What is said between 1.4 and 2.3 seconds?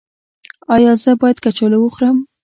کچالو وخورم؟